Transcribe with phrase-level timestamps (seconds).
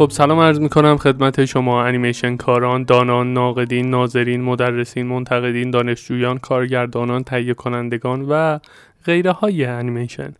[0.00, 7.24] خب سلام عرض می‌کنم خدمت شما انیمیشن کاران، دانان، ناقدین، ناظرین، مدرسین، منتقدین، دانشجویان، کارگردانان،
[7.24, 8.58] تهیه کنندگان و
[9.04, 10.34] غیره های انیمیشن.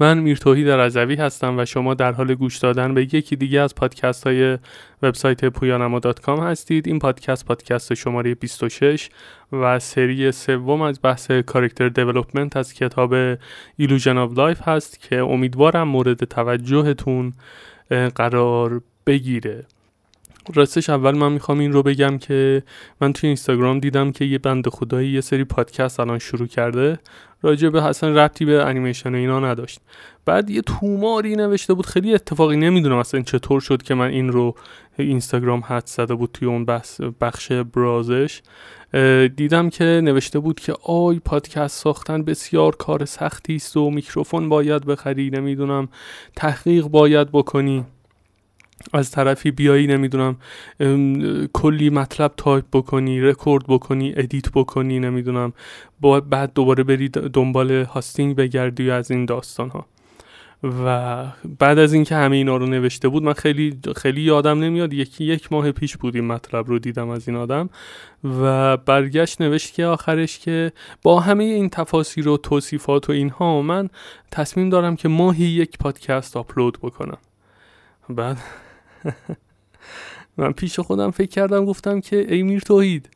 [0.00, 4.26] من میرتوحید رضوی هستم و شما در حال گوش دادن به یکی دیگه از پادکست
[4.26, 4.58] های
[5.02, 6.88] وبسایت پویانما هستید.
[6.88, 9.10] این پادکست پادکست شماره 26
[9.52, 13.14] و سری سوم از بحث character development از کتاب
[13.76, 17.32] Illusion of Life هست که امیدوارم مورد توجهتون
[18.14, 19.66] قرار بگیره.
[20.54, 22.62] راستش اول من می‌خوام این رو بگم که
[23.00, 26.98] من توی اینستاگرام دیدم که یه بند خدایی یه سری پادکست الان شروع کرده.
[27.42, 29.80] راجع به حسن ربطی به انیمیشن و اینا نداشت.
[30.24, 31.86] بعد یه توماری نوشته بود.
[31.86, 34.54] خیلی اتفاقی نمی‌دونم اصلا چطور شد که من این رو
[34.98, 36.64] اینستاگرام حد زده بود توی اون
[37.20, 38.42] بخش برازش.
[39.36, 44.86] دیدم که نوشته بود که آی پادکست ساختن بسیار کار سختی است و میکروفون باید
[44.86, 45.88] بخری نمی‌دونم
[46.36, 47.84] تحقیق باید بکنی.
[48.92, 50.36] از طرفی بیایی نمی‌دونم
[51.52, 55.52] کلی مطلب تایپ بکنی رکورد بکنی edit بکنی نمی‌دونم
[56.30, 59.86] بعد دوباره بری دنبال hosting بگردی از این داستان ها
[60.64, 61.24] و
[61.58, 65.52] بعد از اینکه همه اینا رو نوشته بود من خیلی خیلی یادم نمیاد یکی یک
[65.52, 67.70] ماه پیش بود این مطلب رو دیدم از این آدم.
[68.24, 70.72] و برگشت نوشت که آخرش که
[71.02, 73.88] با همه این تفاصیل و توصیفات و اینها من
[74.30, 77.18] تصمیم دارم که ماهی یک پادکست آپلود بکنم.
[78.08, 78.38] بعد
[80.36, 83.08] من پیش خودم فکر کردم گفتم که ای میر توحید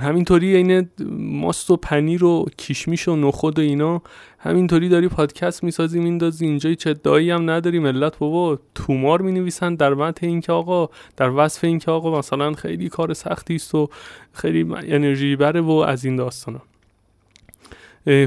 [0.00, 0.88] همینطوری این
[1.18, 4.02] ماست و پنیر و کیشمیش و نخود و اینا
[4.38, 9.74] همینطوری داری پادکست می‌سازی میندازی اینجا چه دایی هم نداری ملت بابا تومار می نویسن
[9.74, 13.88] در متن اینکه آقا در وصف اینکه آقا مثلا خیلی کار سختی است و
[14.32, 16.60] خیلی انرژی بره و از این داستانا.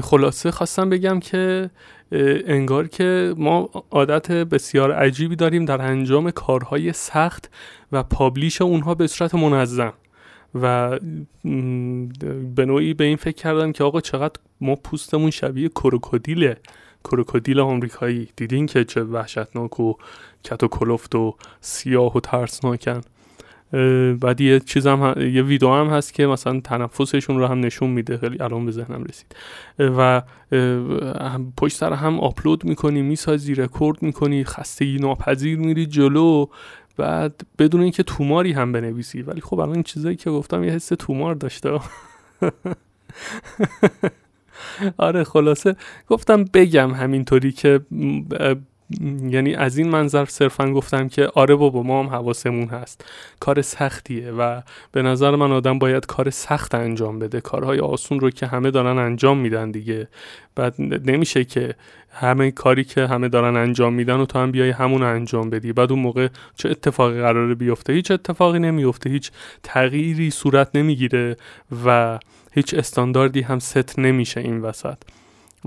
[0.02, 1.70] خلاصه خواستم بگم که
[2.46, 7.50] انگار که ما عادت بسیار عجیبی داریم در انجام کارهای سخت
[7.92, 9.92] و پابلیش اونها به صورت منظم.
[10.54, 10.98] و
[12.54, 16.56] به نوعی به این فکر کردم که آقا چقدر ما پوستمون شبیه کروکودیله
[17.04, 18.28] کروکودیل آمریکایی.
[18.36, 19.94] دیدین که چه وحشتناک و
[20.44, 23.00] کت و کلفت و سیاه و ترسناکن.
[24.20, 28.18] بعد یه چیز هم یه ویدیو هم هست که مثلا تنفسشون رو هم نشون میده.
[28.18, 29.36] خیلی الان به ذهنم رسید.
[29.78, 30.22] و
[31.56, 36.46] پشت سر هم آپلود می‌کنی می‌سازی رکورد می‌کنی خستگی ناپذیر میری جلو.
[36.96, 39.22] بعد بدون اینکه توماری هم بنویسی.
[39.22, 41.70] ولی خب الان این چیزایی که گفتم یه حس تومار داشته.
[44.98, 45.76] آره خلاصه.
[46.08, 47.80] گفتم بگم همینطوری که
[49.22, 53.04] یعنی از این منظر صرفا گفتم که آره بابا ما هم حواسمون هست.
[53.40, 54.60] کار سختیه و
[54.92, 57.40] به نظر من آدم باید کار سخت انجام بده.
[57.40, 60.08] کارهای آسون رو که همه دارن انجام میدن دیگه.
[60.54, 60.74] بعد
[61.10, 61.74] نمیشه که
[62.12, 65.72] همه کاری که همه دارن انجام میدن و تو هم بیای همون انجام بدی.
[65.72, 69.10] بعد اون موقع چه اتفاقی قراره بیفته؟ هیچ اتفاقی نمیفته.
[69.10, 69.30] هیچ
[69.62, 71.36] تغییری صورت نمی‌گیره
[71.86, 72.18] و
[72.52, 74.96] هیچ استانداردی هم ست نمیشه این وسط.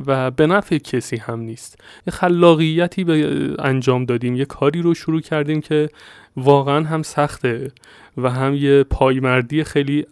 [0.08, 1.80] و به نفع کسی هم نیست.
[2.08, 4.36] یه خلاقیتی به انجام دادیم.
[4.36, 5.90] یه کاری رو شروع کردیم که
[6.38, 7.72] واقعا هم سخته
[8.18, 10.06] و هم یه پایمردی خیلی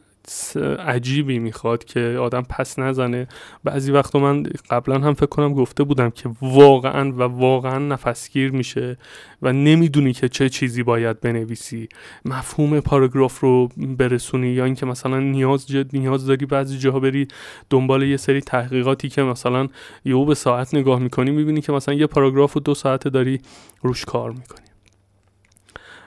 [0.79, 3.27] عجیبی می‌خواد که آدم پس نزنه.
[3.63, 8.97] بعضی وقتا من قبلا هم فکر کنم گفته بودم که واقعا و واقعا نفسگیر میشه
[9.41, 11.89] و نمی‌دونی که چه چیزی باید بنویسی.
[12.25, 17.27] مفهوم پاراگراف رو برسونی یا اینکه مثلا نیاز نیاز داری بعضی جاها بری
[17.69, 19.67] دنبال یه سری تحقیقاتی که مثلا
[20.05, 23.41] یهو به ساعت نگاه می‌کنی می‌بینی که مثلا یه پاراگراف رو دو ساعته داری
[23.81, 24.65] روش کار می‌کنی.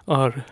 [0.07, 0.45] آره.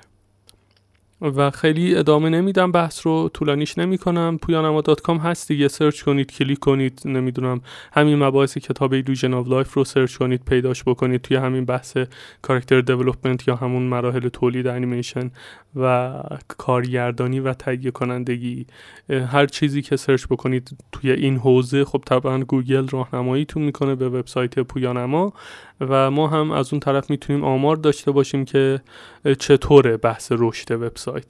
[1.23, 4.39] و خیلی ادامه نمیدم بحث رو طولانیش نمی‌کنم.
[4.43, 7.61] پویانما dot com هست دیگه search کنید کلیک کنید نمی‌دونم
[7.93, 11.97] همین مباحث کتاب Illusion of Life رو search کنید پیداش بکنید توی همین بحث
[12.43, 15.31] character development یا همون مراحل تولید انیمیشن
[15.77, 16.13] و
[16.49, 18.67] کارگردانی و تهیه کنندگی.
[19.09, 24.59] هر چیزی که search بکنید توی این حوزه خب طبعا گوگل راهنماییتون می‌کنه به وبسایت
[24.59, 25.33] پویانما.
[25.88, 28.81] و ما هم از اون طرف می‌تونیم آمار داشته باشیم که
[29.38, 31.25] چطوره بحث رشد وبسایت.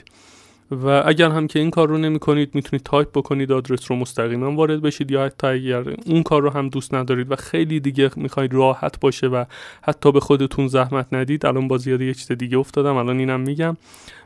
[0.70, 4.52] و اگر هم که این کار رو نمی کنید می‌تونید تایپ بکنید آدرس رو مستقیما
[4.52, 8.54] وارد بشید یا حتی اگر اون کار رو هم دوست ندارید و خیلی دیگه می‌خواید
[8.54, 9.44] راحت باشه و
[9.82, 13.76] حتی به خودتون زحمت ندید الان با زیاده یه چیز دیگه افتادم الان اینم میگم.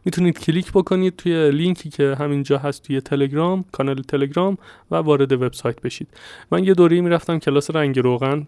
[0.04, 4.58] می‌تونید کلیک بکنید توی لینکی که همینجا هست توی تلگرام کانال تلگرام
[4.90, 6.08] و وارد وبسایت بشید.
[6.50, 8.46] من یه دوره می‌رفتم کلاس رنگ روغن.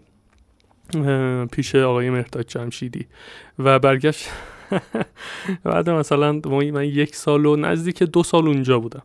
[1.51, 3.07] پیش آقای مهداد جمشیدی.
[3.59, 4.29] و برگشت.
[5.63, 6.41] بعد مثلا
[6.71, 9.03] من یک سال و نزدیک دو سال اونجا بودم.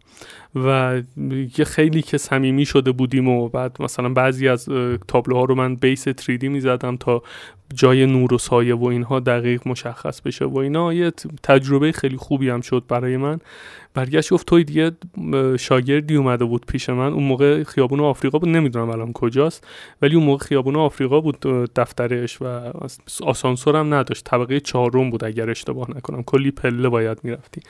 [0.55, 1.03] و
[1.59, 4.69] یه خیلی که صمیمی شده بودیم و بعد مثلا بعضی از
[5.09, 7.23] تابلوها رو من بیس 3D می‌زدم تا
[7.75, 10.93] جای نور و سایه و اینها دقیق مشخص بشه و اینا.
[10.93, 11.13] یه
[11.43, 13.39] تجربه خیلی خوبی هم شد برای من.
[13.95, 14.91] برگشت گفت توی دیگه
[15.59, 17.13] شاگردی اومده بود پیش من.
[17.13, 18.49] اون موقع خیابون آفریقا بود.
[18.49, 19.67] نمی‌دونم الان کجاست.
[20.03, 21.41] ولی اون موقع خیابون آفریقا بود
[21.77, 22.73] دفترش و
[23.23, 24.25] آسانسور هم نداشت.
[24.25, 26.23] طبقه چهارم بود اگر اشتباه نکنم.
[26.23, 27.61] کلی پله باید می‌رفتی.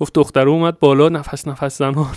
[0.00, 1.08] گفت دختره اومد بالا.
[1.08, 2.16] نفس نفس زنان.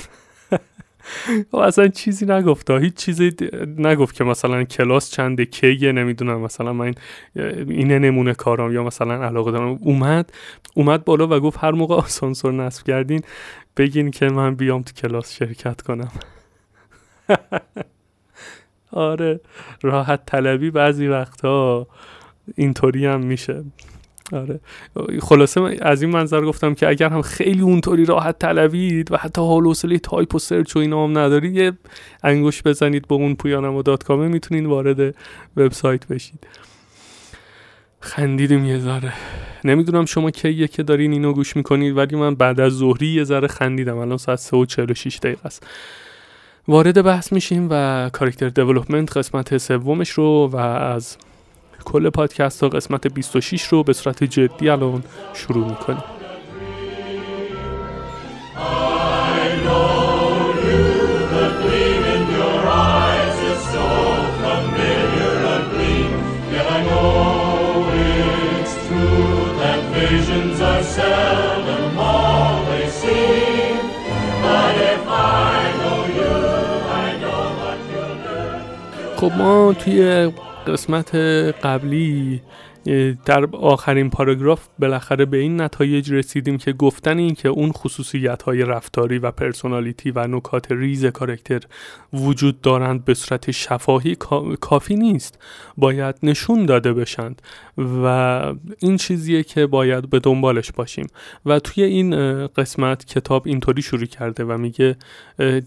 [1.53, 2.71] اصلا چیزی نگفت.
[2.71, 3.31] هیچ چیزی
[3.77, 6.93] نگفت که مثلا کلاس چنده کیه نمی‌دونم مثلا من
[7.67, 9.79] اینه نمونه کارم یا مثلا علاقه دارم.
[9.81, 10.33] اومد
[10.73, 13.21] اومد بالا و گفت هر موقع آسانسور نصب کردین
[13.77, 16.11] بگین که من بیام تو کلاس شرکت کنم.
[18.91, 19.39] آره
[19.81, 21.87] راحت طلبی بعضی وقتها
[22.55, 23.63] اینطوری هم میشه.
[24.33, 24.59] آره.
[25.21, 29.63] خلاصه از این منظر گفتم که اگر هم خیلی اونطوری راحت طلبید و حتی حال
[29.63, 31.71] حوصله تایپ و search و اینا هم ندارید یه
[32.23, 35.15] انگشت بزنید به اون پویانما dot com ه می‌تونید وارد
[35.57, 36.47] وبسایت بشید.
[37.99, 39.13] خندیدیم یه ذره.
[39.63, 43.47] نمی‌دونم شما کیه که دارین اینو گوش می‌کنید ولی من بعد از ظهری یه ذره
[43.47, 43.97] خندیدم.
[43.97, 45.67] الان ساعت 3 و 46 دقیقه است.
[46.67, 51.17] وارد بحث میشیم و کاراکتر دیولپمنت قسمت سومش رو و از
[51.85, 55.03] کل پادکست ها قسمت 26 رو به صورت جدی الان
[55.33, 56.03] شروع می‌کنیم.
[79.15, 80.31] خب ما توی
[80.67, 81.15] قسمت
[81.63, 82.41] قبلی
[83.25, 88.61] در آخرین پاراگراف بالاخره به این نتایج رسیدیم که گفتن این که اون خصوصیت های
[88.61, 91.61] رفتاری و personality و نکات ریز کارکتر
[92.13, 94.15] وجود دارند به صورت شفاهی
[94.61, 95.39] کافی نیست.
[95.77, 97.41] باید نشون داده بشند
[97.77, 98.05] و
[98.79, 101.07] این چیزیه که باید به دنبالش باشیم.
[101.45, 104.95] و توی این قسمت کتاب اینطوری شروع کرده و میگه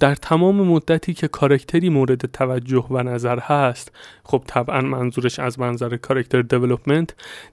[0.01, 3.93] در تمام مدتی که کارکتری مورد توجه و نظر هست
[4.25, 7.12] خب طبعا منظورش از منظر کارکتر دیولپمنت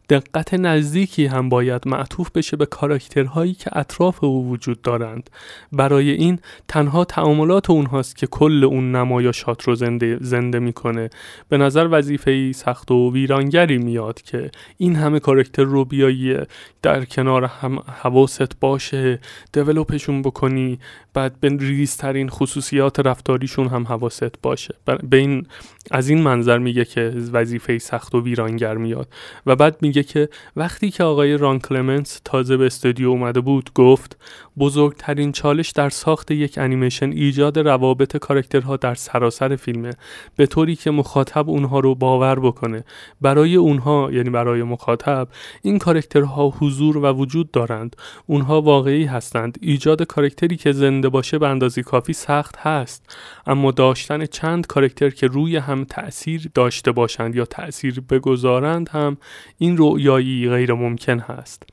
[0.10, 5.30] دقت نزدیکی هم باید معطوف بشه به کاراکترهایی که اطراف او وجود دارند.
[5.72, 11.10] برای این تنها تعاملات اونهاست که کل اون نمایشات رو زنده, زنده می‌کنه.
[11.50, 16.38] به نظر وظیفه سخت و ویرانگری میاد که این همه کاراکتر رو بیایی
[16.82, 19.20] در کنار هم حواست باشه
[19.54, 20.80] دیولوپشون بکنی
[21.14, 24.76] بعد به ریزترین خصوصیات رفتاریشون هم حواست باشه.
[25.10, 25.46] به این
[25.92, 29.08] از این منظر میگه که وظیفه سخت و ویرانگر میاد.
[29.46, 34.18] و بعد میگه که وقتی که آقای ران کلمنس تازه به استودیو اومده بود گفت
[34.60, 39.92] بزرگترین چالش در ساخت یک انیمیشن ایجاد روابط کاراکترها در سراسر فیلمه.
[40.36, 42.84] به طوری که مخاطب اونها رو باور بکنه.
[43.22, 45.27] برای اونها یعنی برای مخاطب
[45.62, 47.96] این کاراکترها حضور و وجود دارند.
[48.25, 49.58] اونها واقعی هستند.
[49.62, 53.18] ایجاد کاراکتری که زنده باشه به اندازی کافی سخت هست.
[53.48, 59.18] اما داشتن چند کاراکتر که روی هم تاثیر داشته باشند یا تاثیر بگذارند هم
[59.58, 61.64] این رؤیایی غیر ممکن هست.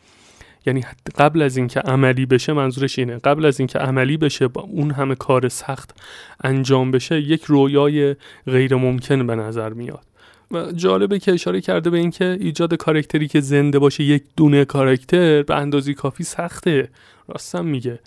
[0.67, 0.85] یعنی
[1.19, 3.19] قبل از اینکه عملی بشه منظورش اینه.
[3.19, 6.00] قبل از اینکه عملی بشه با اون همه کار سخت
[6.45, 10.05] انجام بشه یک رویای غیر ممکن به نظر میاد.
[10.50, 15.43] و جالبه که اشاره کرده به اینکه ایجاد کارکتری که زنده باشه یک دونه کارکتر
[15.43, 16.88] به اندازی کافی سخته.
[17.29, 17.99] راستم میگه.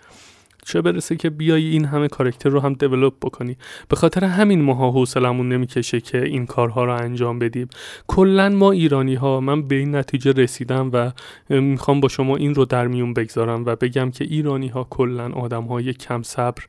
[0.69, 3.57] چه برسه که بیای این همه کارکتر رو هم دیولپ بکنی.
[3.89, 7.67] به خاطر همین ماها حوصلمون نمی‌کشه که این کارها رو انجام بدیم.
[8.07, 11.11] کلا ما ایرانی ها من به این نتیجه رسیدم و
[11.49, 15.63] می‌خوام با شما این رو در میون بگذارم و بگم که ایرانی ها کلا آدم
[15.63, 16.63] های کم صبر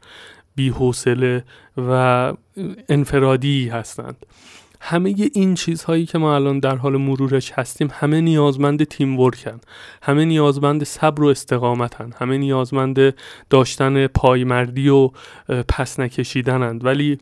[0.55, 1.45] بی حوصله
[1.77, 2.33] و
[2.89, 4.17] انفرادی هستند.
[4.81, 9.61] همه این چیزهایی که ما الان در حال مرورش هستیم همه نیازمند تیم ورکن
[10.03, 13.15] همه نیازمند صبر و استقامتن همه نیازمند
[13.51, 15.11] داشتن پایمردی و
[15.69, 16.85] پس نکشیدنند.
[16.85, 17.19] ولی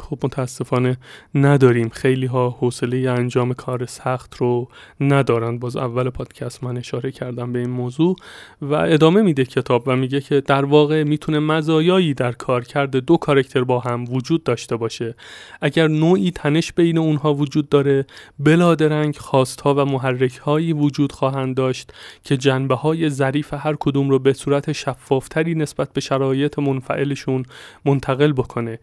[0.00, 0.96] خب متاسفانه
[1.34, 1.88] نداریم.
[1.88, 4.68] خیلی ها حوصله انجام کار سخت رو
[5.00, 8.16] ندارند باز اول پادکست من اشاره کردم به این موضوع
[8.62, 13.16] و ادامه میده کتاب و میگه که در واقع می‌تونه مزایایی در کار کرده دو
[13.16, 15.14] کارکتر با هم وجود داشته باشه.
[15.60, 18.06] اگر نوعی تنش بین اونها وجود داره
[18.38, 21.92] بلادرنگ خواستها و محرک هایی وجود خواهند داشت
[22.24, 27.42] که جنبه های ظریف هر کدوم رو به صورت شفافتری نسبت به شرایط منفعلشون
[27.84, 28.78] منتقل بکنه.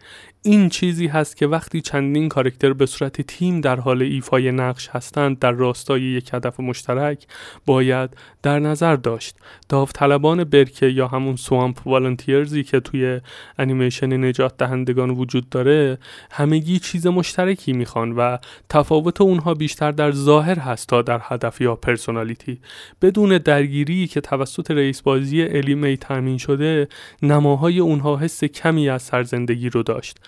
[0.47, 5.39] این چیزی هست که وقتی چندین کارکتر به صورت تیم در حال ایفای نقش هستند
[5.39, 7.27] در راستای یک هدف مشترک
[7.65, 8.09] باید
[8.43, 9.35] در نظر داشت.
[9.69, 13.21] داوطلبان برکه یا همون swamp volunteers ی که توی
[13.59, 15.97] انیمیشن نجات دهندگان وجود داره
[16.31, 18.37] همگی چیز مشترکی می‌خوان و
[18.69, 22.59] تفاوت اونها بیشتر در ظاهر هست تا در هدف یا personality.
[23.01, 26.87] بدون درگیری که توسط رئیس بازی Ellie Mae تامین شده
[27.21, 30.19] نماهای اونها حس کمی از سرزندگی رو داشت.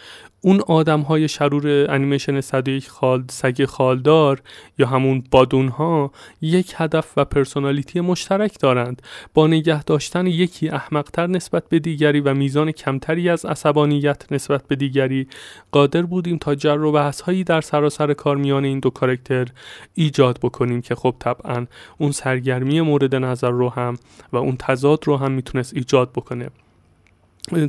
[0.42, 4.42] اون آدم های شرور انیمیشن 101 خال سگ خالدار
[4.78, 6.12] یا همون بادون ها
[6.42, 9.02] یک هدف و پرسونالیتی مشترک دارند.
[9.34, 14.76] با نگه داشتن یکی احمقتر نسبت به دیگری و میزان کمتری از عصبانیت نسبت به
[14.76, 15.28] دیگری
[15.72, 19.48] قادر بودیم تا جر و بحث هایی در سراسر کار میان این دو کارکتر
[19.96, 21.66] ایجاد بکنیم که خب طبعا
[21.98, 23.98] اون سرگرمی مورد نظر رو هم
[24.34, 26.50] و اون تضاد رو هم می‌تونست ایجاد بکنه.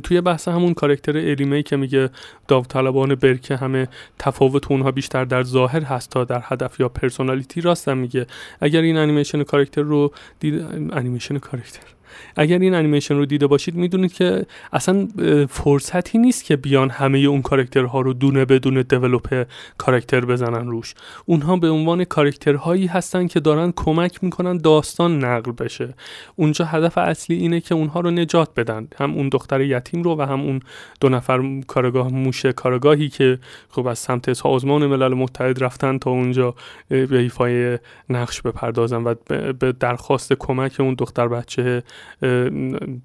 [0.03, 2.09] توی بحث همون کارکتر الیمه که میگه
[2.47, 3.87] داوطلبان برکه همه
[4.19, 8.27] تفاوت اونها بیشتر در ظاهر هست تا در هدف یا personality راستم میگه.
[8.59, 10.61] اگر این انیمیشن کارکتر رو دید
[10.93, 12.00] انیمیشن کارکتر
[12.35, 15.07] اگر این انیمیشن رو دیده باشید می‌دونید که اصلا
[15.49, 20.93] فرصتی نیست که بیان همه اون کارکترها رو دونه به دونه develop کارکتر بزنن روش.
[21.25, 25.93] اونها به عنوان کارکترهایی هستن که دارن کمک می‌کنن داستان نقل بشه.
[26.35, 28.87] اونجا هدف اصلی اینه که اونها رو نجات بدن.
[28.97, 30.59] هم اون دختر یتیم رو و هم اون
[31.01, 33.39] دو نفر کارگاه موشه کارگاهی که
[33.69, 36.55] خب از سمت سازمان ملل متحد رفتن تا اونجا
[36.89, 39.15] به ایفای نقش بپردازن و
[39.59, 41.83] به درخواست کمک اون دختر بچه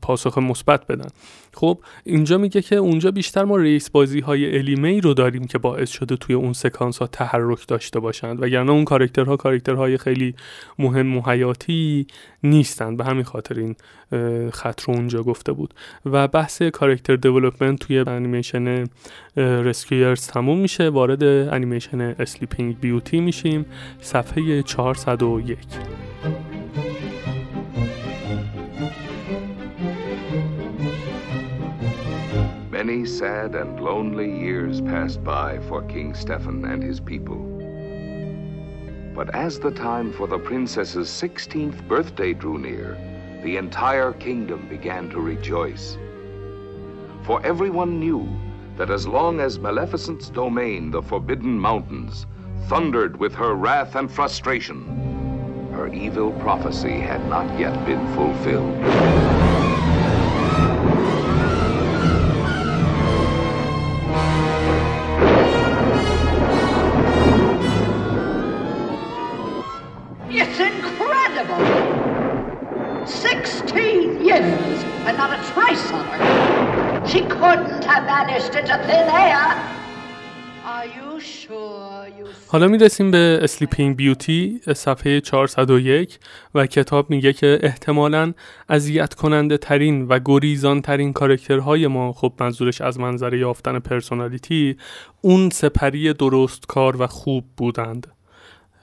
[0.02, 1.08] پاسخ مثبت بدن.
[1.54, 5.90] خب اینجا میگه که اونجا بیشتر ما رئیس بازی های الیمی رو داریم که باعث
[5.90, 8.42] شده توی اون سکانس ها تحرک داشته باشند.
[8.42, 10.34] وگرنه اون کاراکترها کاراکترهای خیلی
[10.78, 12.06] مهم و حیاتی
[12.42, 12.96] نیستند.
[12.96, 13.76] به همین خاطر این
[14.50, 15.74] خط رو اونجا گفته بود.
[16.06, 18.84] و بحث character development توی انیمیشن
[19.36, 20.88] Rescuers تموم میشه.
[20.88, 23.66] وارد انیمیشن Sleeping Beauty میشیم.
[24.00, 25.58] صفحه 401
[32.86, 37.38] Many sad and lonely years passed by for King Stephen and his people.
[39.12, 42.96] But as the time for the princess's 16th birthday drew near,
[43.42, 45.98] the entire kingdom began to rejoice.
[47.24, 48.28] For everyone knew
[48.76, 52.26] that as long as Maleficent's domain, the Forbidden Mountains,
[52.68, 59.65] thundered with her wrath and frustration, her evil prophecy had not yet been fulfilled.
[82.48, 86.18] حالا می‌رسیم به Sleeping Beauty صفحه 401
[86.54, 88.32] و کتاب میگه که احتمالا
[88.68, 94.76] اذیت کننده ترین و گریزان ترین کارکترهای ما خب منظورش از منظر یافتن personality
[95.20, 98.06] اون سه پری درست کار و خوب بودند.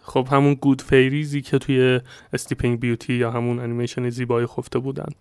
[0.03, 1.99] خب همون good fairies ی که توی
[2.33, 5.15] Sleeping Beauty یا همون انیمیشن زیبای خفته بودند.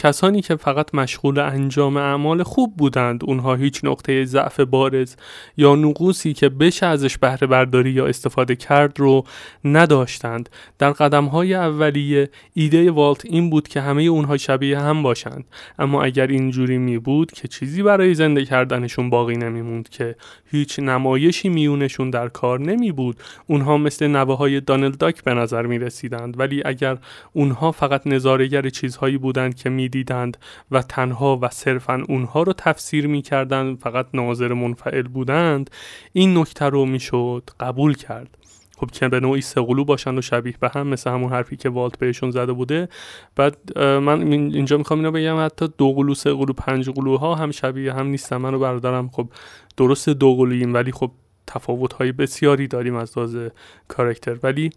[0.00, 5.16] کسانی که فقط مشغول انجام اعمال خوب بودند اونها هیچ نقطه ضعف بارز
[5.56, 9.24] یا نقوصی که بشه ازش بهره برداری یا استفاده کرد رو
[9.64, 10.48] نداشتند.
[10.78, 15.44] در قدم های اولیه ایده والت این بود که همه اونها شبیه هم باشند.
[15.78, 20.16] اما اگر اینجوری می بود که چیزی برای زنده کردنشون باقی نمیموند که
[20.50, 23.16] هیچ نمایشی میونشون در کار نمی بود
[23.46, 26.98] اونها مثل نوه های دانل داک به نظر می رسیدند ولی اگر
[27.32, 30.36] اونها فقط نظارگر چیزهایی بودند که می دیدند
[30.70, 35.70] و تنها و صرفا اونها رو تفسیر می کردند فقط ناظر منفعل بودند
[36.12, 38.36] این نکته رو می‌شد قبول کرد.
[38.76, 41.98] خب که به نوعی سقلو باشند و شبیه به هم مثل همون حرفی که والت
[41.98, 42.88] بهشون زده بوده.
[43.36, 47.92] بعد من اینجا می‌خوام اینو بگم حتی دو قلو سه قلو پنج قلوها هم شبیه
[47.92, 48.36] هم نیستن.
[48.36, 49.28] من و برادرم خب
[49.76, 51.10] درست دو قلوییم ولی خب
[51.46, 53.36] تفاوت های بسیاری داریم از لحاظ
[53.88, 54.70] کارکتر ولی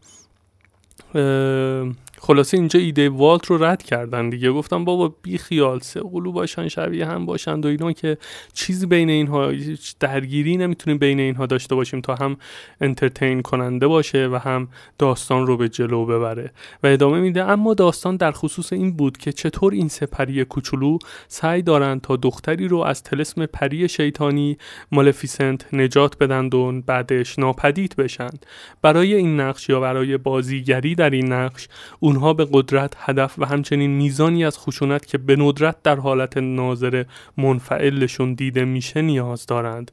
[2.25, 4.51] خلاصه اینجا ایده والت رو رد کردن دیگه.
[4.51, 8.17] گفتم بابا بی خیال سه قلو باشن شبیه هم باشند و اینا که
[8.53, 9.51] چیزی بین اینها
[9.99, 12.37] درگیری نمی‌تونیم بین اینها داشته باشیم تا هم
[12.81, 16.51] انترتین کننده باشه و هم داستان رو به جلو ببره.
[16.83, 21.61] و ادامه میده اما داستان در خصوص این بود که چطور این سپری کوچولو سعی
[21.61, 24.57] دارند تا دختری رو از تلسم پری شیطانی
[24.91, 28.45] مالفیسنت نجات بدند و بعدش ناپدید بشند
[28.81, 31.67] برای این نقش یا برای بازیگری در این نقش
[32.13, 37.03] اونها به قدرت هدف و همچنین میزانی از خشونت که به ندرت در حالت ناظر
[37.37, 39.91] منفعلشون دیده میشه نیاز دارند.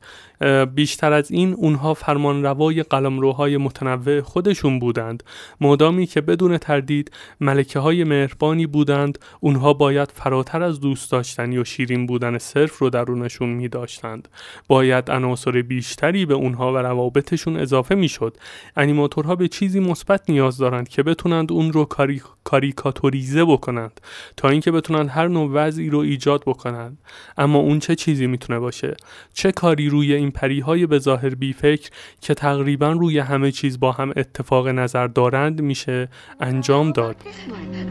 [0.74, 5.22] بیشتر از این اونها فرمانروای قلمروهای متنوع خودشون بودند.
[5.60, 7.10] مادامی که بدون تردید
[7.40, 12.90] ملکه های مهربانی بودند اونها باید فراتر از دوست داشتنی و شیرین بودن صرف رو
[12.90, 14.28] درونشون می داشتند
[14.68, 18.36] باید عناصر بیشتری به اونها و روابطشون اضافه می شد
[18.76, 22.09] انیماتورها به چیزی مثبت نیاز دارند که بتونند اون رو کاری...
[22.44, 24.00] کاریکاتوریزه بکنند
[24.36, 26.98] تا اینکه بتونند هر نوع وضعی رو ایجاد بکنند
[27.38, 28.96] اما اون چه چیزی می‌تونه باشه
[29.34, 31.90] چه کاری روی این پریهای به ظاهر بیفکر
[32.20, 36.08] که تقریبا روی همه چیز با هم اتفاق نظر دارند میشه
[36.40, 37.16] انجام داد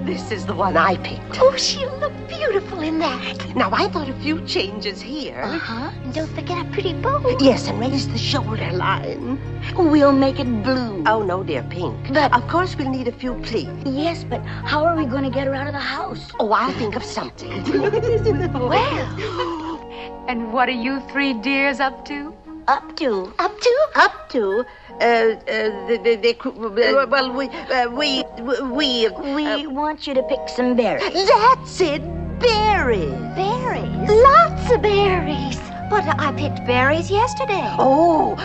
[0.06, 1.36] This is the one I picked.
[1.44, 3.36] Oh, she'll look beautiful in that.
[3.62, 5.42] Now, I thought a few changes here.
[5.56, 6.04] Uh-huh.
[6.04, 7.20] And don't forget a pretty bow.
[7.50, 9.26] Yes, and raise the shoulder line.
[9.92, 10.94] We'll make it blue.
[11.14, 11.96] Oh, no, dear, pink.
[12.18, 13.80] But- of course we'll need a few pleats.
[14.04, 16.32] Yes, but how are we going to get her out of the house?
[16.39, 17.51] Oh, I'll think of something.
[18.54, 22.34] Well, And what are you three dears up to?
[22.68, 23.34] up to.
[23.39, 23.88] Up to?
[23.96, 25.38] Up to, uh, uh,
[25.88, 28.24] the, the, the, uh, well, we, uh, we,
[28.63, 31.28] we, We uh, want you to pick some berries.
[31.28, 32.01] that's it,
[32.39, 33.10] berries.
[33.36, 34.10] Berries?
[34.10, 35.69] Lots of berries.
[35.89, 37.67] But I picked berries yesterday.
[37.79, 38.38] Oh,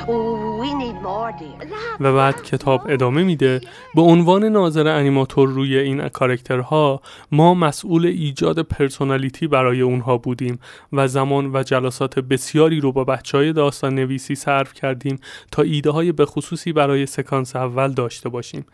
[0.61, 1.69] we need more, dear.
[2.01, 3.61] و بعد کتاب ادامه میده
[3.95, 10.59] به عنوان ناظر انیماتور روی این کارکترها ما مسئول ایجاد پرسونالیتی برای اونها بودیم
[10.93, 15.19] و زمان و جلسات بسیاری رو با بچه های داستان نویسی صرف کردیم
[15.51, 18.67] تا ایده های بخصوصی برای سکانس اول داشته باشیم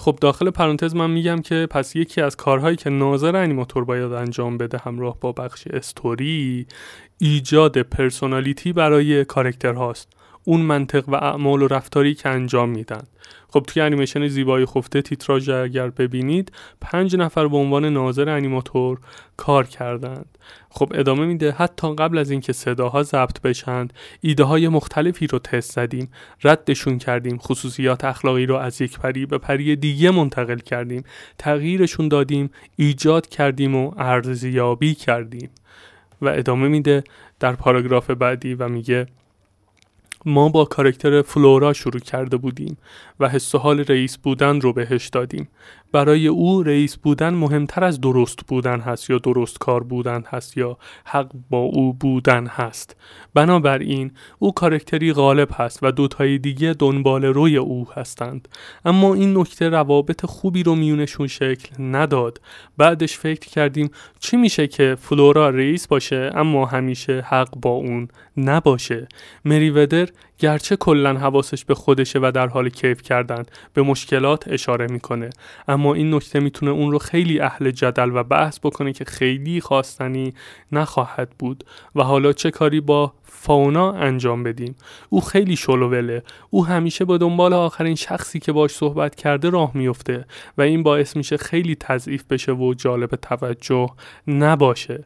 [0.00, 4.58] خب داخل پرانتز من میگم که پس یکی از کارهایی که ناظر انیماتور باید انجام
[4.58, 6.66] بده همراه با بخش استوری
[7.18, 10.17] ایجاد personality برای کارکتر هاست
[10.48, 13.02] اون منطق و اعمال و رفتاری که انجام میدن.
[13.48, 18.98] خب توی انیمیشن زیبای خفته تیتراژ اگر ببینید پنج نفر به عنوان ناظر انیماتور
[19.36, 20.38] کار کردند.
[20.70, 25.72] خب ادامه میده حتی قبل از اینکه صداها ضبط بشند ایده های مختلفی رو تست
[25.72, 26.10] زدیم
[26.44, 31.02] ردشون کردیم خصوصیات اخلاقی رو از یک پری به پری دیگه منتقل کردیم
[31.38, 35.50] تغییرشون دادیم ایجاد کردیم و ارزیابی کردیم.
[36.22, 37.04] و ادامه میده
[37.40, 39.06] در پاراگراف بعدی و میگه
[40.28, 42.76] ما با کارکتر فلورا شروع کرده بودیم
[43.20, 45.48] و حس و حال رئیس بودن رو بهش دادیم.
[45.92, 50.78] برای او رئیس بودن مهمتر از درست بودن هست یا درست کار بودن هست یا
[51.04, 52.96] حق با او بودن هست.
[53.34, 58.48] بنابراین او کارکتری غالب هست و دوتای دیگه دنبال روی او هستند.
[58.84, 62.40] اما این نکته روابط خوبی رو میونشون شکل نداد.
[62.76, 69.08] بعدش فکر کردیم چی میشه که فلورا رئیس باشه اما همیشه حق با اون نباشه.
[69.44, 73.42] مریودر گرچه کلا حواسش به خودشه و در حال کیف کردن
[73.74, 75.30] به مشکلات اشاره می‌کنه.
[75.68, 80.34] اما این نکته می‌تونه اون رو خیلی اهل جدل و بحث بکنه که خیلی خواستنی
[80.72, 81.64] نخواهد بود.
[81.94, 84.74] و حالا چه کاری با فاونا انجام بدیم؟
[85.08, 86.22] او خیلی شلووله.
[86.50, 90.24] او همیشه با دنبال آخرین شخصی که باش صحبت کرده راه میفته
[90.58, 93.88] و این باعث میشه خیلی تضعیف بشه و جالب توجه
[94.26, 95.04] نباشه.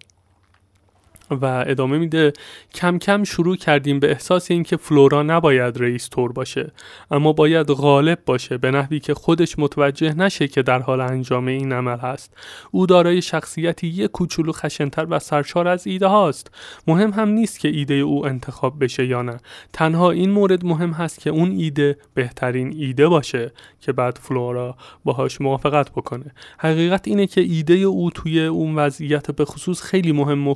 [1.30, 2.32] و ادامه میده
[2.74, 6.72] کم کم شروع کردیم به احساس اینکه فلورا نباید رئیس تور باشه
[7.11, 11.72] اما باید غالب باشه به نحوی که خودش متوجه نشه که در حال انجام این
[11.72, 12.35] عمل هست.
[12.70, 16.50] او دارای شخصیتی یک کوچولو خشنتر و سرشار از ایده هاست.
[16.87, 19.37] مهم هم نیست که ایده او انتخاب بشه یا نه.
[19.72, 25.40] تنها این مورد مهم هست که اون ایده بهترین ایده باشه که بعد فلورا باهاش
[25.40, 26.35] موافقت بکنه.
[26.58, 30.54] حقیقت اینه که ایده او توی اون وضعیت به خصوص خیلی مهم و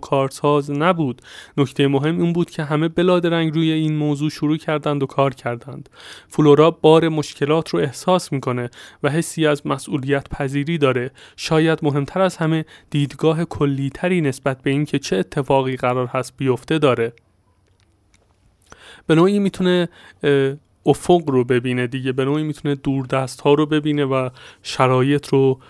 [0.71, 1.23] نبود.
[1.57, 5.89] نکته مهم این بود که همه بلادرنگ روی این موضوع شروع کردند و کار کردند.
[6.29, 8.71] فلورا بار مشکلات رو احساس می‌کنه
[9.03, 11.11] و حسی از مسئولیت پذیری داره.
[11.37, 17.13] شاید مهمتر از همه دیدگاه کلیتری نسبت به اینکه چه اتفاقی قرار هست بیفته داره.
[19.07, 19.89] به نوعی می‌تونه
[20.87, 22.13] افق رو ببینه دیگه.
[22.13, 24.29] به نوعی می‌تونه دوردست ها رو ببینه و
[24.63, 25.61] شرایط رو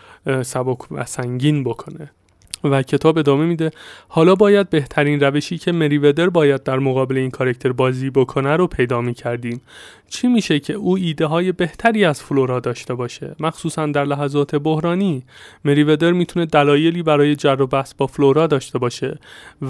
[0.43, 2.11] سبک و سنگین بکنه.
[2.71, 3.71] و کتاب ادامه میده.
[4.09, 9.01] حالا باید بهترین روشی که مریودر باید در مقابل این کارکتر بازی بکنه رو پیدا
[9.01, 9.61] می کردیم
[10.09, 15.23] چی میشه که او ایده های بهتری از فلورا داشته باشه؟ مخصوصا در لحظات بحرانی.
[15.65, 19.19] مریودر می‌تونه دلایلی برای جر و بحث با فلورا داشته باشه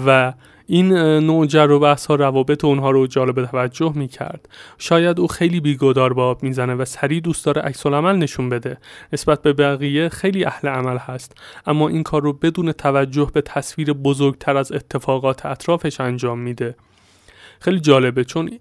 [0.05, 0.33] و
[0.69, 5.27] این نوع جر و بحث ها روابط اونها رو جالب توجه می کرد شاید او
[5.27, 8.77] خیلی بیگدار به آب می‌زنه و سریع دوست داره عکس عمل نشون بده.
[9.13, 11.37] نسبت به بقیه خیلی اهل عمل هست.
[11.65, 16.75] اما این کار رو بدون توجه به تصویر بزرگتر از اتفاقات اطرافش انجام میده.
[17.59, 18.59] خیلی جالبه چون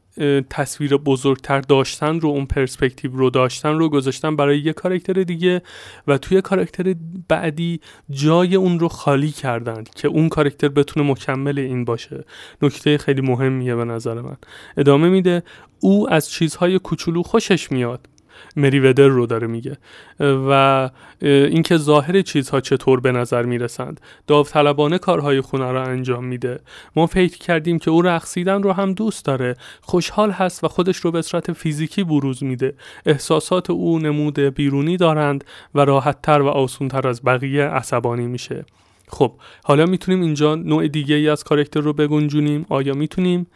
[0.50, 5.62] تصویر بزرگتر داشتن رو اون پرسپکتیو رو داشتن رو گذاشتن برای یه کارکتر دیگه
[6.06, 6.94] و توی کارکتر
[7.28, 7.80] بعدی
[8.10, 12.24] جای اون رو خالی کردن که اون کارکتر بتونه مکمل این باشه.
[12.62, 14.36] نکته خیلی مهمیه به نظر من.
[14.76, 15.42] ادامه میده
[15.80, 18.08] او از چیزهای کوچولو خوشش میاد.
[18.56, 19.76] مریودر رو داره میگه.
[20.20, 24.00] و اینکه ظاهر چیزها چطور به نظر می‌رسند.
[24.26, 26.60] داوطلبانه کارهای خونه را انجام میده.
[26.96, 29.56] ما فکر کردیم که او رقصیدن رو هم دوست داره.
[29.80, 32.74] خوشحال هست و خودش رو به صورت فیزیکی بروز میده.
[33.06, 35.44] احساسات او نمود بیرونی دارند
[35.74, 38.64] و راحتتر و آسونتر از بقیه عصبانی میشه.
[39.08, 39.32] خب
[39.64, 43.46] حالا می‌تونیم اینجا نوع دیگه ای از کارکتر رو بگنجونیم؟ آیا می‌تونیم؟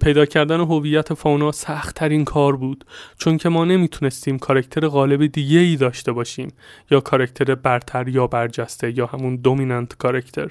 [0.00, 2.84] پیدا کردن هویت فاونا سخت ترین کار بود
[3.18, 6.48] چون که ما نمی‌تونستیم کارکتر غالب دیگه ای داشته باشیم
[6.90, 10.50] یا کارکتر برتر یا برجسته یا همون دومیننت کارکتر.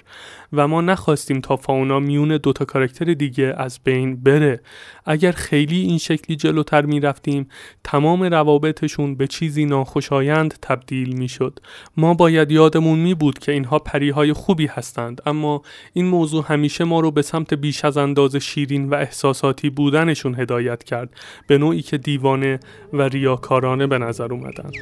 [0.54, 4.62] و ما نخواستیم تا فاونا میون دوتا کارکتر دیگه از بین بره.
[5.06, 7.48] اگر خیلی این شکلی جلوتر می‌رفتیم
[7.84, 11.60] تمام روابطشون به چیزی ناخوشایند تبدیل می‌شد.
[11.98, 15.62] ما باید یادمون می بود که اینها پریهای خوبی هستند اما
[15.94, 20.84] این موضوع همیشه ما رو به سمت بیش از انداز شیرین و احساساتی بودنشون هدایت
[20.84, 21.10] کرد
[21.48, 22.60] به نوعی که دیوانه
[22.94, 24.74] و ریاکارانه به نظر اومدند.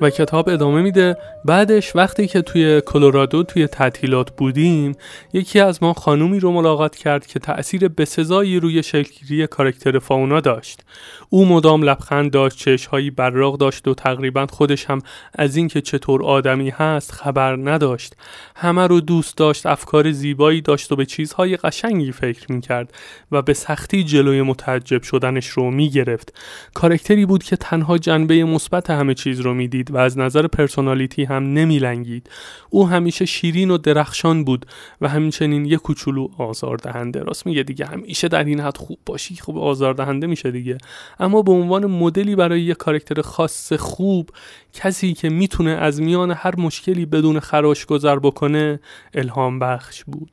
[0.00, 1.16] و کتاب ادامه میده.
[1.44, 4.96] بعدش وقتی که توی کلرادو توی تعطیلات بودیم
[5.32, 10.80] یکی از ما خانومی رو ملاقات کرد که تأثیر بسزایی روی شکلگیری کارکتر فاونا داشت.
[11.28, 14.98] او مدام لبخند داشت چشمهایی براق داشت و تقریبا خودش هم
[15.34, 18.16] از اینکه چطور آدمی هست خبر نداشت.
[18.56, 22.94] همه رو دوست داشت افکار زیبایی داشت و به چیزهای قشنگی فکر می‌کرد
[23.32, 26.34] و به سختی جلوی متعجب شدنش رو می‌گرفت.
[26.74, 29.89] کارکتری بود که تنها جنبه مثبت همه چیز رو می‌دید.
[29.90, 32.30] و از نظر پرسونالیتی هم نمیلنگید.
[32.70, 34.66] او همیشه شیرین و درخشان بود
[35.00, 37.22] و همچنین یه کوچولو آزاردهنده.
[37.22, 40.78] راست میگه دیگه همیشه در این حد خوب باشی خوب آزاردهنده میشه دیگه.
[41.20, 44.30] اما به عنوان مدلی برای یه کارکتر خاص خوب
[44.72, 48.80] کسی که می‌تونه از میان هر مشکلی بدون خراش گذر بکنه
[49.14, 50.30] الهام بخش بود.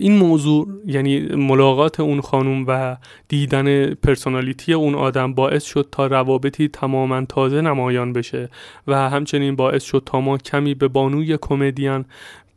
[0.00, 2.96] این موضوع یعنی ملاقات اون خانوم و
[3.28, 8.48] دیدن پرسونالیتی اون آدم باعث شد تا روابطی تماما تازه نمایان بشه
[8.86, 12.04] و همچنین باعث شد تا ما کمی به بانوی کمدین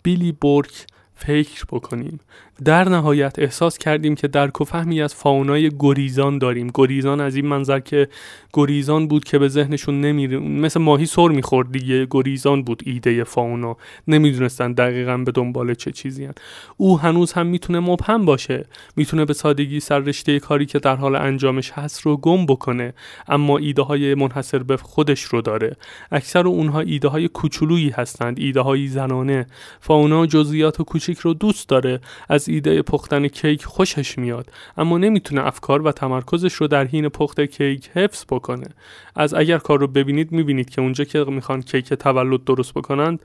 [0.04, 2.20] بیلی بورک فکر بکنیم.
[2.66, 6.72] در نهایت احساس کردیم که درک و فهمی از فاونای گریزان داریم.
[6.74, 8.08] گریزان از این منظر که
[8.54, 12.08] گریزان بود که به ذهنشون نمیره مثل ماهی سر می‌خورد دیگه.
[12.12, 13.78] گریزان بود ایده فاونا.
[14.08, 16.34] نمی‌دونستن دقیقا به دنبال چه چیزی هن.
[16.78, 18.66] او هنوز هم می‌تونه مبهم باشه.
[18.96, 22.94] می‌تونه به سادگی سر رشته کاری که در حال انجامش هست رو گم بکنه.
[23.28, 25.76] اما ایده های منحصر به خودش رو داره.
[26.12, 28.40] اکثر اونها ایده های کوچولویی هستند.
[28.40, 29.48] ایده های زنانه.
[29.80, 32.00] فاونا جزئیات کوچیک رو دوست داره.
[32.30, 37.42] از ایده پختن کیک خوشش میاد اما نمی‌تونه افکار و تمرکزش رو در حین پخت
[37.42, 38.68] کیک حفظ بکنه.
[39.16, 43.24] از اگر کار رو ببینید می‌بینید که اونجا که می‌خوان کیک تولد درست بکنند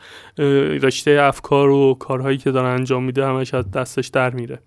[0.82, 4.58] رشته افکار و کارهایی که داره انجام میده همش از دستش در میره.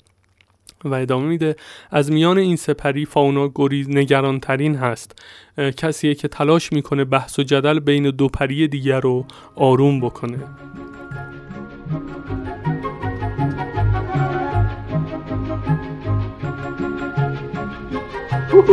[0.86, 1.56] و ادامه میده
[1.92, 5.20] از میان این سپری فاونا گریز نگرانترین هست.
[5.78, 10.38] کسیه که تلاش می‌کنه بحث و جدل بین دو پری دیگر رو آروم بکنه.
[18.52, 18.64] همین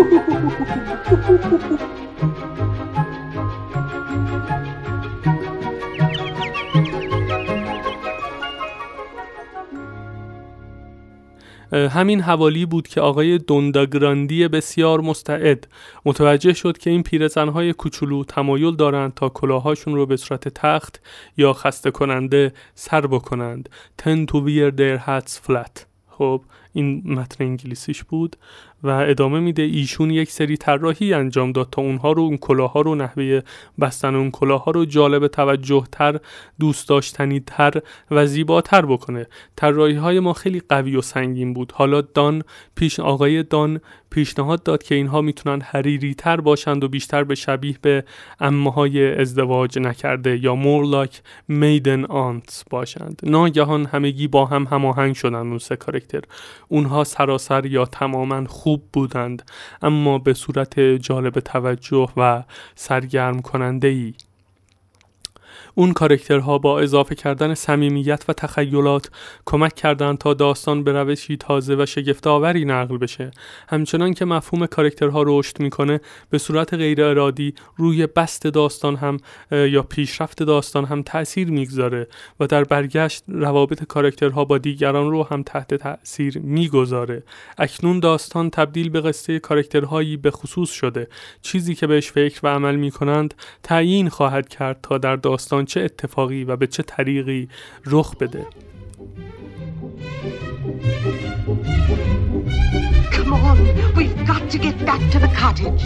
[12.21, 15.69] حوالی بود که آقای دونداگراندی بسیار مستعد
[16.05, 21.01] متوجه شد که این پیرزنهای کوچولو تمایل دارند تا کلاهاشون رو به صورت تخت
[21.37, 23.69] یا خسته کننده سر بکنند.
[24.03, 25.89] Tend to wear their hats flat.
[26.19, 28.37] خب این متن انگلیسیش بود.
[28.83, 32.95] و ادامه میده ایشون یک سری طراحی انجام داد تا اونها رو اون کلاها رو
[32.95, 33.41] نحوه
[33.81, 36.21] بستن اون کلاها رو جالب توجه تر
[36.61, 37.73] دوست داشتنی تر
[38.11, 39.27] و زیباتر بکنه.
[39.57, 41.73] طراحی های ما خیلی قوی و سنگین بود.
[41.73, 42.43] حالا دان
[42.75, 47.79] پیش آقای دان پیشنهاد داد که اینها می‌تونن حریری تر باشند و بیشتر به شبیه
[47.83, 48.05] به
[48.41, 53.21] امه ازدواج نکرده یا مور لاک میدن آنت باشند.
[53.23, 56.23] ناگهان همگی با هم هماهنگ شدن اون سه کارکتر
[56.69, 59.51] اونها سراسر یا تماما خوب بودند
[59.83, 62.43] اما به صورت جالب توجه و
[62.75, 64.15] سرگرم کننده ای
[65.79, 69.11] اون کارکترها با اضافه کردن صمیمیت و تخیلات
[69.47, 73.31] کمک کردند تا داستان به روشی تازه و شگفتآوری نقل بشه.
[73.69, 79.17] همچنان که مفهوم کارکترها رشد می‌کنه به صورت غیر ارادی روی بسط داستان هم
[79.51, 82.09] یا پیشرفت داستان هم تاثیر می‌گذاره
[82.41, 87.23] و در برگشت روابط کارکترها با دیگران رو هم تحت تاثیر می‌گذاره.
[87.59, 91.09] اکنون داستان تبدیل به قصه کارکترهایی به خصوص شده.
[91.43, 96.45] چیزی که بهش فکر و عمل می‌کنند تعیین خواهد کرد تا در داستان چه اتفاقی
[96.45, 97.49] و به چه طریقی
[97.87, 98.47] رخ بده
[105.19, 105.83] the cottage.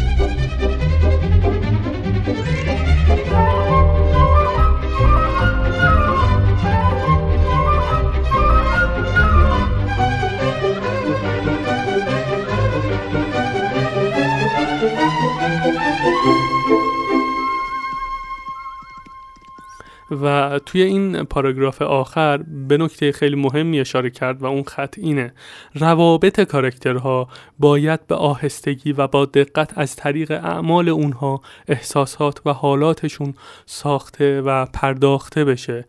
[20.22, 22.36] و توی این پاراگراف آخر
[22.68, 25.32] به نکته خیلی مهمی اشاره کرد و اون خط اینه.
[25.74, 33.34] روابط کارکترها باید به آهستگی و با دقت از طریق اعمال اونها احساسات و حالاتشون
[33.66, 35.84] ساخته و پرداخته بشه.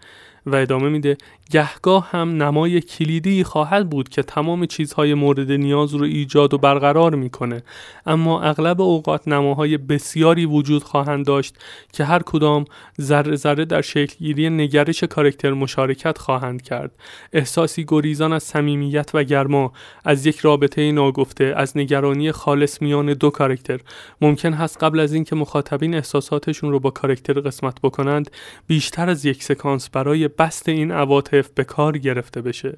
[0.45, 1.17] و ادامه میده
[1.51, 7.15] گهگاه هم نمای کلیدی خواهد بود که تمام چیزهای مورد نیاز رو ایجاد و برقرار
[7.15, 7.63] می‌کنه.
[8.05, 11.57] اما اغلب اوقات نماهای بسیاری وجود خواهند داشت
[11.93, 12.65] که هر کدام
[13.01, 16.91] ذره ذره در شکلگیری نگرش کارکتر مشارکت خواهند کرد.
[17.33, 19.73] احساسی گریزان از صمیمیت و گرما
[20.05, 23.79] از یک رابطه ناگفته از نگرانی خالص میان دو کارکتر.
[24.21, 28.31] ممکن هست قبل از اینکه مخاطبین احساساتشون رو با کارکتر قسمت بکنند
[28.67, 32.77] بیشتر از یک سکانس برای بست این عواطف به کار گرفته بشه.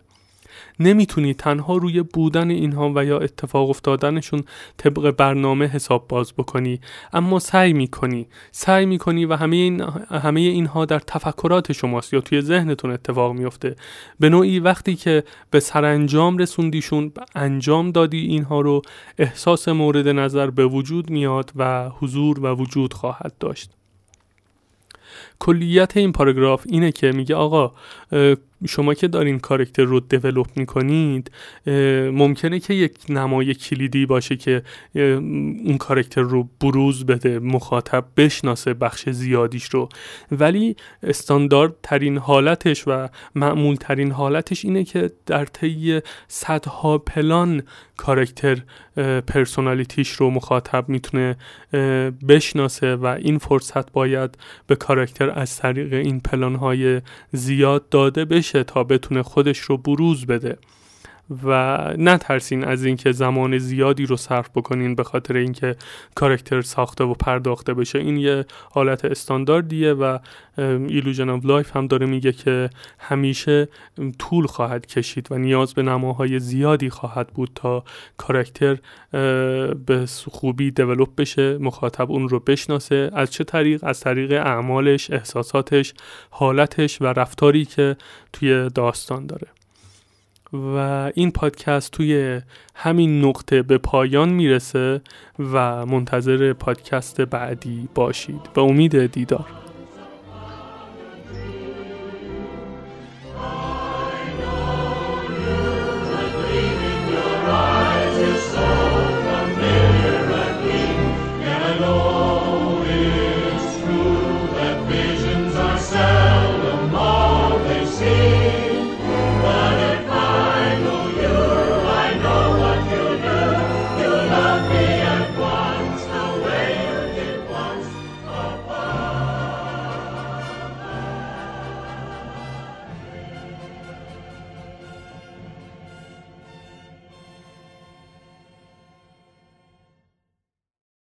[0.79, 4.43] نمی‌تونی تنها روی بودن اینها و یا اتفاق افتادنشون
[4.77, 6.79] طبق برنامه حساب باز بکنی
[7.13, 12.41] اما سعی می‌کنی سعی می‌کنی و همه, این همه اینها در تفکرات شماست یا توی
[12.41, 13.75] ذهنتون اتفاق میفته
[14.19, 18.81] به نوعی وقتی که به سرانجام رسوندیشون انجام دادی اینها رو
[19.17, 23.71] احساس مورد نظر به وجود میاد و حضور و وجود خواهد داشت.
[25.39, 27.73] کلیت این پاراگراف اینه که میگه آقا
[28.67, 31.31] شما که دارین کارکتر رو دیولوپ می‌کنید
[32.11, 34.63] ممکنه که یک نمای کلیدی باشه که
[34.95, 39.89] اون کارکتر رو بروز بده مخاطب بشناسه بخش زیادیش رو.
[40.31, 47.63] ولی استاندارد ترین حالتش و معمول ترین حالتش اینه که در طی صدها پلان
[47.97, 48.61] کارکتر
[49.27, 51.37] پرسونالیتیش رو مخاطب می‌تونه
[52.27, 56.55] بشناسه و این فرصت باید به کارکتر از طریق این پلان
[57.31, 60.57] زیاد داده بشه تا بتونه خودش رو بروز بده.
[61.43, 65.75] و نترسین از اینکه زمان زیادی رو صرف بکنین به خاطر اینکه
[66.15, 67.99] کارکتر ساخته و پرداخته بشه.
[67.99, 70.17] این یه حالت استانداردیه و
[70.57, 73.67] Illusion of Life هم داره میگه که همیشه
[74.19, 77.83] طول خواهد کشید و نیاز به نماهای زیادی خواهد بود تا
[78.17, 78.77] کارکتر
[79.85, 83.11] به خوبی develop بشه مخاطب اون رو بشناسه.
[83.13, 85.93] از چه طریق؟ از طریق اعمالش احساساتش
[86.29, 87.97] حالتش و رفتاری که
[88.33, 89.54] توی داستان داره.
[90.75, 92.41] و این پادکست توی
[92.75, 95.01] همین نقطه به پایان می‌رسه
[95.39, 98.41] و منتظر پادکست بعدی باشید.
[98.53, 99.64] به امید دیدار.